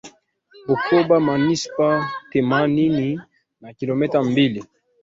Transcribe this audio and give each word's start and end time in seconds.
Bukoba 0.67 1.15
Manispaa 1.19 2.07
themanini 2.31 3.21
na 3.61 3.73
kilometa 3.73 4.23
mbili 4.23 4.63